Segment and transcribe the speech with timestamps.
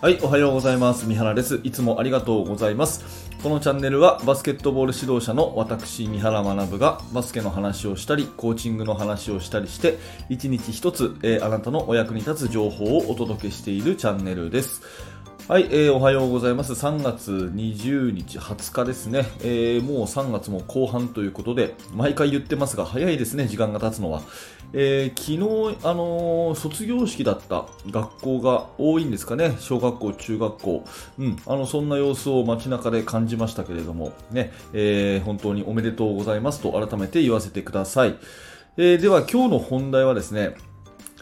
[0.00, 1.04] はい、おはようございます。
[1.04, 1.60] 三原です。
[1.62, 3.28] いつもありがとうございます。
[3.42, 9.98] このチャンネルはバスケットボール指導者の私、三原学がバスケの話をしたり、コーチングの話をしたりして、
[10.30, 14.80] 一日一つ、えーあなたのお役に立つ情報をお届けしているチャンネルです。
[15.50, 16.74] はい、えーおはようございます。
[16.74, 19.26] 3月20日、20日ですね。
[19.40, 24.22] えーもう3月も後半ということで、毎回言ってますが、早いですね、時間が経つのは。
[24.72, 30.84] えー昨日、あのー卒業式だった学校が多いんですかね、小学校、中学校、
[31.18, 38.14] うん、あのそんな様子を街中で感じましたけれども、ねえー本当におめでとうございますと改めて言わせてください。
[38.76, 40.54] えーでは今日の本題はですね、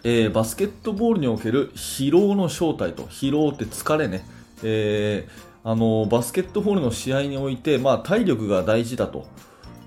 [0.05, 4.25] えーバスケットボールにおける疲労の正体と、疲労って疲れね、
[4.63, 9.27] えーあのバスケットボールの試合において、まあ、体力が大事だと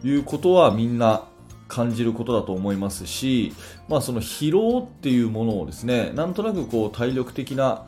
[0.03, 1.23] いうことはみんな
[1.71, 3.53] 感じることだと思いますし、
[3.87, 7.85] まあ、その疲労っていうものをですねなんとなくこう体力的な、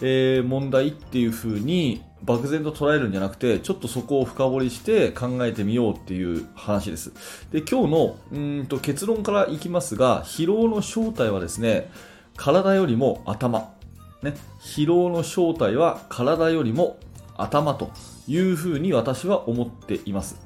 [0.00, 7.12] えー問題っていうふうに漠然と捉えるんじゃなくてちょっとそこを深掘りして考えてみようっていう話です。
[7.52, 11.90] で今日のうんと結論からいきますが疲労の正体はですね
[12.36, 13.74] 体よりも頭。
[14.22, 16.98] ね、疲労の正体は体よりも
[17.36, 17.90] 頭と
[18.26, 20.45] いうふうに私は思っています。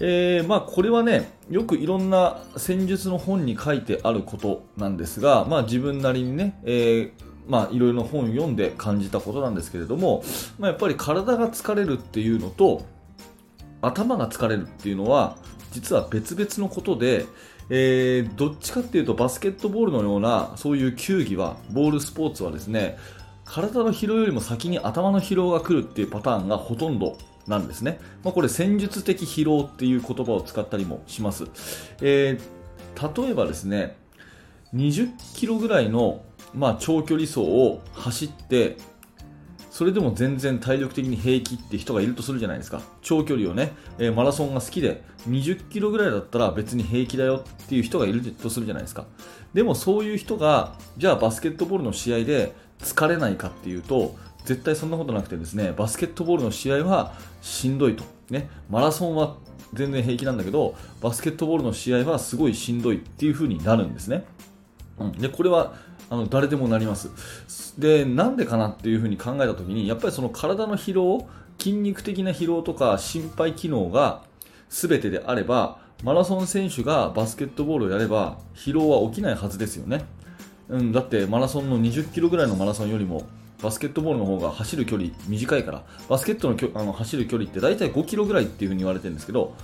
[0.00, 7.12] えーまあ、これはね、よくいろんな戦術の本に書いてあることなんですが、まあ、自分なりにね、えー
[7.46, 10.24] まあ、いろいろな本を読んで感じたことなんですけれども、
[10.58, 12.82] まあ、やっぱり体が疲れるっていうのと、
[13.82, 15.36] 頭が疲れるっていうのは、
[15.72, 17.26] 実は別々のことで、
[17.68, 22.98] えーどっちかっていうとバスケットボールのようなそういう球技はボールスポーツはですね
[23.44, 27.16] 体の疲労よりも先に頭の疲労が来るっていうパターンがほとんど
[27.50, 31.44] なんですね、まあ、これ戦術的疲労っていう言葉を使ったりもします、
[32.00, 32.60] えー
[33.00, 33.96] 例えばですね
[34.74, 36.22] 20キロぐらいの、
[36.54, 38.76] まあ、長距離走を走って
[39.70, 42.82] それでも全然体力的に平気って人がいるとするじゃないですか。
[43.00, 49.06] 長距離をね、えーマラソンが好きで20キロぐらいだったら別に平気だよっていう人がいるとするじゃないですか。
[49.54, 59.36] でもそういう人がじゃあバスケットボールの試合で疲れないかっていうと絶対そんなことなくてですねバスケットボールの試合はしんどいと、ね、マラソンは
[59.72, 64.24] 全然平気なんだけどバスケットボールの試合はすごいしんどいっていう風になるんですね。
[64.98, 65.74] うん、でこれは
[66.08, 67.10] あの誰でもなります。
[67.78, 74.22] でなんでかなっていうふうに考えた時にやっぱりその体の疲労筋肉的な疲労とか心肺機能が
[74.68, 80.04] 全てであればマラソン選手がバスケットボールをやれば疲労は起きないはずですよね、
[80.68, 83.28] うん、だってマラソンの20キロぐらいのマラソンよりも
[83.62, 89.54] バスケットボールの方が走る距離短いからバスケットのきょあの走る距離って大体5キロぐらいっていうふうに言われてるんですけど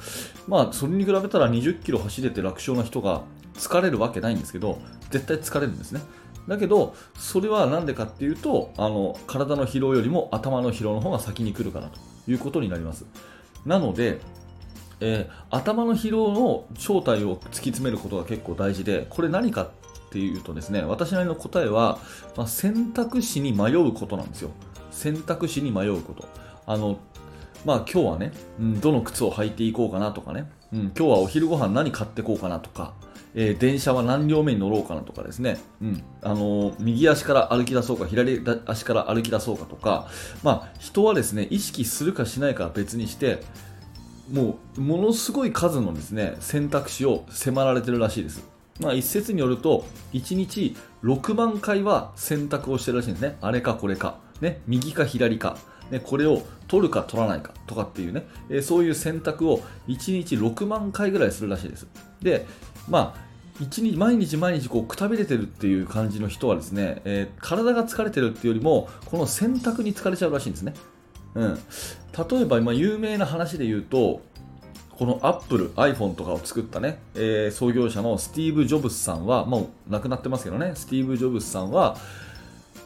[0.46, 3.22] まあそれに比べたら20キロ走れて楽勝な人が
[3.54, 4.78] 疲れるわけないんですけど
[5.10, 6.02] 絶対疲れるんですね。
[6.46, 11.98] だけどそれは何でかっていうとあの体の疲労よりも頭の疲労の方が先に来るからと
[12.30, 13.04] いうことになります。
[13.64, 14.20] なので
[15.00, 19.70] えー頭の疲労の正体を突き詰めることが結構大事でこれ何かっ
[20.16, 21.98] ていうとですね私なりの答えは、
[22.38, 24.50] まあ、選択肢に迷うことなんですよ。
[24.90, 26.26] 選択肢に迷うこと。
[26.66, 26.98] あの
[27.66, 32.94] まあ今日はね、うん、どの靴を履いていこうかなとかね、うん、今日はお昼ご飯何買ってこうかなとか、
[33.34, 40.08] えー電車は何両目に乗ろうかなとかですね、うんあのー右足から歩き出そうか左足から歩き出そうかとか、
[40.42, 43.42] まあ、人はですね意識するかしないかは別にして
[44.32, 48.55] もうものすごい数のですね選択肢を迫られてるらしいです。
[48.80, 53.36] まあ、一説によると1日6万回は選択をしてるらしいんですね。
[53.40, 55.56] あれかこれか、ね、右か左か、
[55.90, 61.86] ね、これを取るか取らないかとかっていうね、えーそういう選択を1日6万回ぐらいするらしいです。
[62.20, 62.46] で、
[62.88, 63.26] まあ
[63.58, 70.74] 日毎日毎日こうくたびれてるっていう感じの人はですね、えー体が疲れてるっていうよりもこの選択に疲れちゃうらしいんですね。
[71.34, 74.22] うん、例えば今有名な話で言うと
[74.98, 80.72] このアップル iPhone とかを作ったね、えー創業者のスティーブ・ジョブスさんはもう亡くなってますけどね。
[80.74, 81.96] スティーブ・ジョブスさんは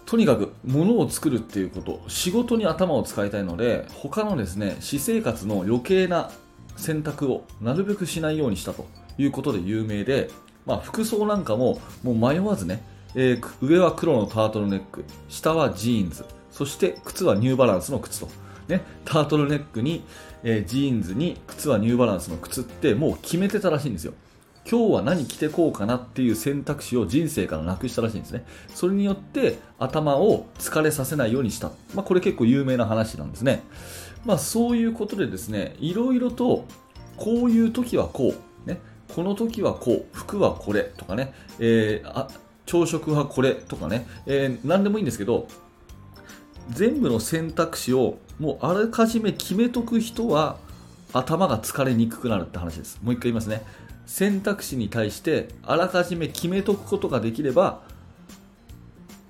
[0.06, 6.32] とにかく物を作るっていうこと仕事に頭を使いたいので他のですね私生活の余計な
[6.76, 8.86] 選択をなるべくしないようにしたと
[9.18, 10.28] いうことで有名で、
[10.66, 12.82] まあ、服装なんかももう迷わずね、
[13.14, 18.28] えー上は黒のタートルネック下はジーンズそして靴はニューバランスの靴と、
[18.70, 20.04] ね、タートルネックに、
[20.42, 24.14] えージーンズに靴はニューバランスの靴ってもう決めてたらしいんですよ
[24.70, 28.44] 今日は何着てこうかなっていう選択肢を人生からなくしたらしいんですね。
[28.74, 31.72] それによって頭を疲れさせないようにした。
[31.94, 33.62] まあ、これ結構有名な話なんですね。
[34.24, 36.66] まあ、そういうことでですね、いろいろと
[37.16, 38.34] こういう時はこ
[38.64, 38.80] う、ね、
[39.14, 42.28] この時はこう、服はこれとかね、えーあ
[42.66, 45.48] 朝食はこれとかね、えー何でもいいんですけど、
[46.68, 50.56] 全部の選択肢をもうあらかじめ決めとく人は
[51.12, 52.98] 頭が疲れにくくなるって話です。
[53.02, 53.62] もう一回言いますね。
[54.06, 57.82] 選択肢に対してあらかじめ決めとくことができれば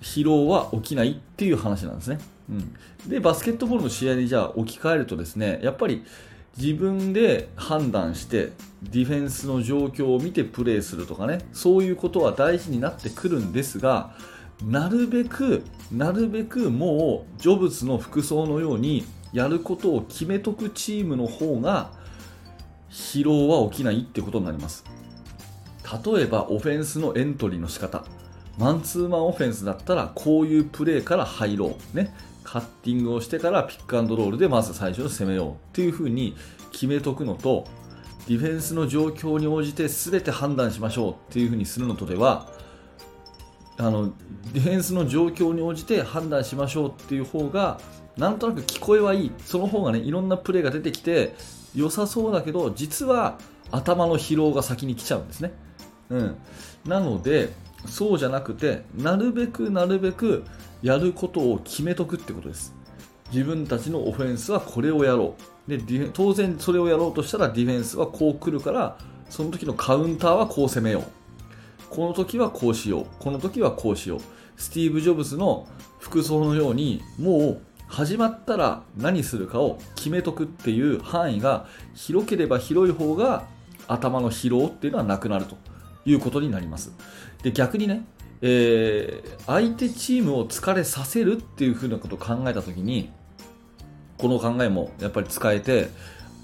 [0.00, 2.18] 疲労は起きないっていう話なんですね、
[2.48, 2.74] うん、
[3.06, 6.02] でバスケットボールの試合にじゃあ置き換えるとですねやっぱり
[6.56, 8.52] 自分で判断して
[8.82, 14.14] ディフェンスの状況を見てプレーするとかねそういうことは大事になってくるんですが
[14.64, 21.92] なるべくなるべくもうジョブズの服装のようにやることを決めとくチームの方が
[22.90, 24.84] 疲労は起きないってことになります。
[26.04, 28.04] 例えばオフェンスのエントリーの仕方。
[28.58, 31.96] マンツーマンオフェンスだったらこういうプレーから入ろう。
[31.96, 32.12] ね。
[32.42, 36.36] カッティングをしてからピックアンドロールでまず最初に攻めようっていう風に
[36.72, 37.64] 決めとくのと
[38.26, 42.48] ディフェンスの状況に応じて全て判断しましょうっていう風にするのとでは
[43.80, 44.12] あの
[44.52, 47.80] ディフェンスの状況に応じて判断しましょうっていう方が
[48.18, 49.32] なんとなく聞こえはいい。
[49.44, 51.34] その方がねいろんなプレーが出てきて
[51.74, 53.38] 良さそうだけど実は
[53.70, 55.52] 頭の疲労が先に来ちゃうんですね、
[56.10, 56.36] うん、
[56.84, 57.50] なので
[57.86, 60.44] そうじゃなくてなるべくなるべく
[60.82, 62.74] やることを決めとくってことです。
[63.32, 65.36] 自分たちのオフェンスはこれをやろ
[65.68, 65.78] う。
[65.78, 68.98] で当然それをやろうとしたらディフェンスはこう来るから
[69.28, 71.19] その時のカウンターはこう攻めよう。
[71.90, 73.06] この時はこうしよう。
[73.18, 74.20] この時はこうしよう。
[74.56, 75.66] スティーブ・ジョブズの
[75.98, 83.46] 服装のようにもう始まったら何するかを決めとくっていう範囲が広ければ広い方が
[83.88, 85.56] 頭の疲労っていうのはなくなると
[86.04, 86.92] いうことになります。
[87.42, 88.04] で逆にね、
[88.42, 93.10] えー、相手チームを疲れさせるっていうふうなことを考えた時に
[94.16, 95.88] この考えもやっぱり使えて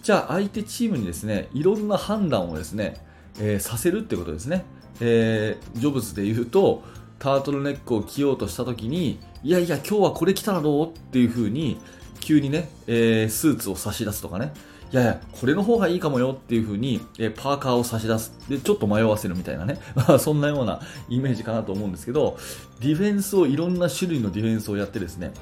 [0.02, 2.96] じゃあ相手チームにですねいろんな判断をですね、
[3.38, 4.64] えー、させるってことですね、
[5.00, 6.82] えー、ジョブズで言うと
[7.19, 11.78] タートルネックを着ようとした時にいやいや今日はこれ着たらどうっていう風に
[12.20, 14.52] 急にね、えー、スーツを差し出すとかね
[14.93, 18.32] いやいや、これの方がいいかもよっていう風に、えパーカーを差し出す。
[18.48, 19.81] で、ちょっと迷わせるみたいなね。
[20.20, 22.38] そんなようなイメージかなと思うんですけど、
[22.81, 25.32] ディフェンスをいろんな種類のディフェンスをやってですね、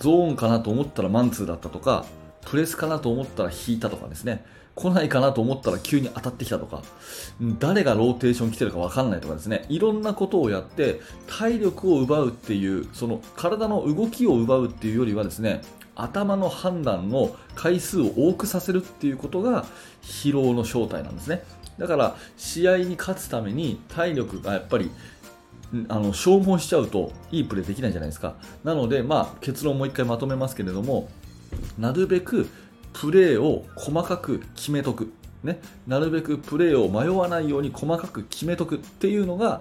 [0.00, 2.04] ゾーンかなと思ったらマンツーだったとか、
[2.44, 4.44] プレスかなと思ったら引いたとかですね、
[4.74, 6.82] 来ないかなと思ったら急に当たってきたとか、
[7.58, 15.62] 誰がローテーション来てるか分かんないとかですね、いろんなことをやって、体力を奪うっていう、その体の動きを奪うっていうよりはですね、
[15.96, 19.64] 頭の判断の回数を多くさせるっていうことが
[20.02, 21.44] 疲労の正体なんですね。
[21.78, 24.90] だから試合に勝つために体力がやっぱり
[25.88, 28.34] あの消耗しちゃうといいプレーできないじゃないですか。
[28.64, 31.08] なので、まあ、結論もう一回まとめますけれども、
[31.78, 32.48] なるべく
[32.94, 35.12] プレーを細かく決めとく。
[35.42, 39.60] ね、なるべくプレーを迷わないように細かく決めとくっていうのが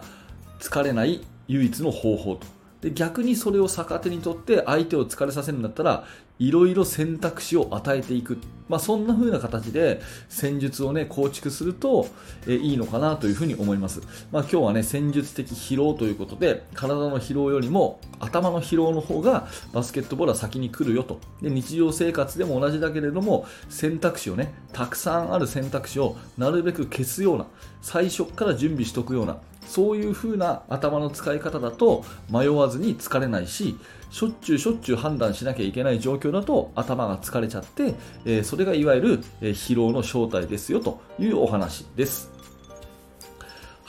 [0.59, 2.47] 疲れない唯一の方法と
[2.83, 6.03] で逆にそれを逆手にとって相手を疲れさせるんだったら
[6.37, 12.07] いろいろ選択肢を与えていく、まあ、そんな風な形で戦術を、ね、構築すると、
[12.45, 14.01] えいいのかなというふに思います、
[14.33, 21.21] まあ、今日は、ね、戦術的疲労ということで体の疲労よりも頭の疲労の方がバスケットボールは先に来るよと。
[21.41, 27.45] で日常生活でも同じだけれども選択肢をねたくさんある選択肢をなるべく消すような
[27.81, 29.37] 最初から準備しておくような
[29.67, 33.77] そういう風な頭の使い方だと迷わずに疲れないし
[34.13, 37.95] しょっちゅうしょっちゅう判断しなきゃいけない状況だと頭が疲れちゃって、
[38.25, 42.31] え、それがいわゆる、疲労の正体ですよというお話です。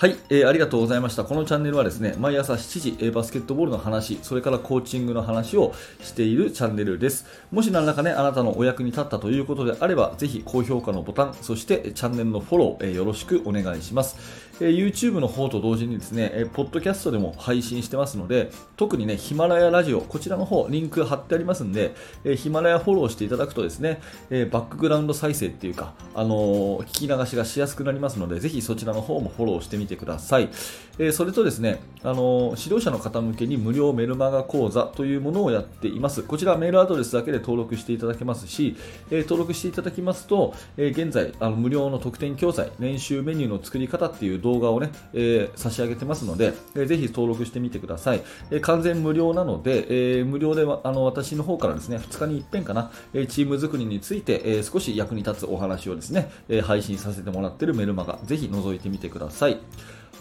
[0.05, 1.25] はい、えー、ありがとうございました。
[1.25, 7.25] このチャンネルはですね、毎朝7時、えー、バスケットボールの話、それからコーチングの話をしているチャンネルです。
[7.51, 14.45] もし何らかね、あなたのお役に立ったということであれば、ぜひ高評価のボタン、そしてチャンネルのフォロー、えー、よろしくお願いします。
[14.61, 21.95] えー、YouTube の方と同時にですね、えー、ポッドキャストでも配信してますので、特にね、ヒマラヤラジオ、こちらの方、リンク貼ってありますんで、
[22.25, 30.51] えー、ヒマラヤフォローしていただくとですね、えー、バックグラウンド再生っていうか、あのー、聞き流しがしやすくなりますので、ぜひそちらの方もフォローしてみててください。
[30.99, 36.23] えー、それとですね、あの指導者の方向けに無料メルマガ講座というものをやっています。
[36.23, 38.77] こちらメールアドレスだけで登録していただけますし、
[39.11, 48.23] えー、登録していただきますと、えー、現在あの無料の特典教材、練習メニューの作り方っていう動画をね、え差し上げてますので、えー、ぜひ登録してみてください。
[48.51, 59.59] え完全無料なので、え無料であの私の方からですね、2日に一遍かな、えチーム作りについて、え少し役に立つお話をですね、え配信させてもらっているメルマガ、ぜひ覗いてみてください。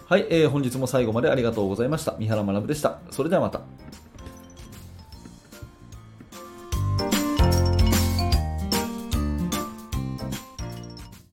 [0.05, 2.15] はい、えー、本日も最後までありがとうございました。
[2.19, 2.99] 三原学でした。
[3.09, 3.61] それではまた。